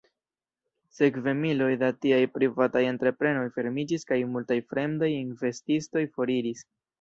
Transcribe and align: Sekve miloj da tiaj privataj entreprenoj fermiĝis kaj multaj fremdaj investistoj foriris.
Sekve 0.99 1.33
miloj 1.41 1.67
da 1.83 1.89
tiaj 2.05 2.21
privataj 2.37 2.81
entreprenoj 2.93 3.43
fermiĝis 3.59 4.09
kaj 4.13 4.19
multaj 4.33 4.59
fremdaj 4.73 5.11
investistoj 5.19 6.05
foriris. 6.17 6.67